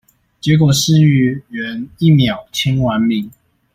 [0.41, 3.29] 結果市議員一秒簽完名